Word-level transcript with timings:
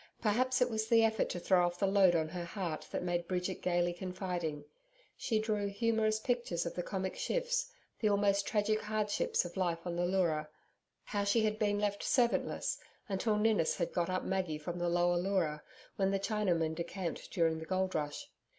Perhaps 0.19 0.61
it 0.63 0.69
was 0.71 0.87
the 0.87 1.03
effort 1.03 1.29
to 1.29 1.39
throw 1.39 1.63
off 1.63 1.77
the 1.77 1.85
load 1.85 2.15
on 2.15 2.29
her 2.29 2.43
heart 2.43 2.87
that 2.89 3.03
made 3.03 3.27
Bridget 3.27 3.61
gaily 3.61 3.93
confiding. 3.93 4.65
She 5.15 5.37
drew 5.37 5.67
humorous 5.67 6.19
pictures 6.19 6.65
of 6.65 6.73
the 6.73 6.81
comic 6.81 7.15
shifts, 7.15 7.71
the 7.99 8.09
almost 8.09 8.47
tragic 8.47 8.81
hardships 8.81 9.45
of 9.45 9.55
life 9.57 9.85
on 9.85 9.97
the 9.97 10.07
Leura 10.07 10.49
how 11.03 11.23
she 11.23 11.43
had 11.45 11.59
been 11.59 11.77
left 11.77 12.01
servantless 12.01 12.79
until 13.07 13.37
Ninnis 13.37 13.75
had 13.75 13.93
got 13.93 14.09
up 14.09 14.23
Maggie 14.23 14.57
from 14.57 14.79
the 14.79 14.89
Lower 14.89 15.17
Leura 15.17 15.61
when 15.97 16.09
the 16.09 16.19
Chinamen 16.19 16.73
decamped 16.73 17.29
during 17.29 17.59
the 17.59 17.65
gold 17.65 17.93
rush. 17.93 18.27